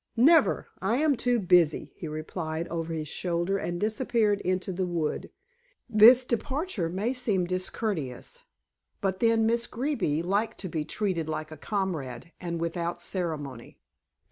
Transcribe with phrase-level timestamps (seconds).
[0.17, 0.67] "Never!
[0.81, 5.29] I am too busy," he replied over his shoulder and disappeared into the wood.
[5.87, 8.43] This departure may seem discourteous,
[8.99, 13.77] but then Miss Greeby liked to be treated like a comrade and without ceremony.